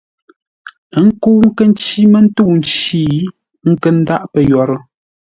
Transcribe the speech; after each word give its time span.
Ə́ 0.97 1.01
nkə́u 1.07 1.39
nkə́ 1.47 1.65
ncí 1.71 1.99
mə́ 2.11 2.21
ntə̂u 2.25 2.49
nci, 2.59 3.01
ə́ 3.65 3.69
nkə́ 3.73 3.91
ndáʼ 3.99 4.23
pə́ 4.31 4.41
yórə́. 4.51 4.79